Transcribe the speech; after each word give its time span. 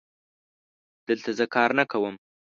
دلته 1.07 1.31
زه 1.37 1.45
کار 1.55 1.69
نه 1.79 1.83
کوم 1.91 2.15